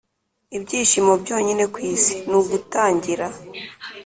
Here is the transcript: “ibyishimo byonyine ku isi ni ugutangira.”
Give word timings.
“ibyishimo 0.57 1.13
byonyine 1.23 1.63
ku 1.73 1.79
isi 1.93 2.15
ni 2.29 2.35
ugutangira.” 2.39 3.27